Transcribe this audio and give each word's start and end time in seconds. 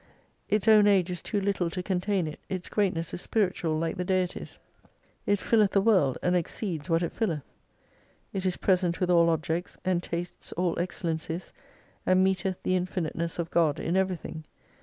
Its 0.49 0.67
own 0.67 0.87
age 0.87 1.11
is 1.11 1.21
too 1.21 1.39
little 1.39 1.69
to 1.69 1.83
contain 1.83 2.25
it, 2.25 2.39
its 2.49 2.69
greatness 2.69 3.13
is 3.13 3.21
spiritual, 3.21 3.77
like 3.77 3.97
the 3.97 4.03
Deity's. 4.03 4.57
It 5.27 5.37
287 5.37 5.37
fiileth 5.59 5.71
the 5.73 5.81
world, 5.81 6.17
and 6.23 6.35
exceeds 6.35 6.89
what 6.89 7.03
it 7.03 7.11
filleth. 7.13 7.43
It 8.33 8.43
is 8.43 8.57
present 8.57 8.99
with 8.99 9.11
all 9.11 9.29
objects, 9.29 9.77
and 9.85 10.01
tastes 10.01 10.51
all 10.53 10.73
excellencies, 10.79 11.53
and 12.03 12.23
meeteth 12.23 12.63
the 12.63 12.73
infiniteness 12.75 13.37
of 13.37 13.51
God 13.51 13.79
in 13.79 13.95
everything. 13.95 14.43